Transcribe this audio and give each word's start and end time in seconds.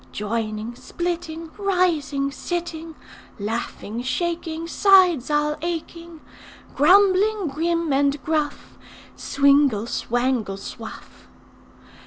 'Joining, 0.11 0.73
splitting, 0.73 1.51
Rising, 1.59 2.31
sitting, 2.31 2.95
Laughing, 3.37 4.01
shaking, 4.01 4.67
Sides 4.67 5.29
all 5.29 5.57
aching, 5.61 6.21
Grumbling, 6.75 7.47
grim, 7.49 7.93
and 7.93 8.19
gruff. 8.23 8.79
Swingle, 9.15 9.85
swangle, 9.85 10.57
swuff! 10.57 11.27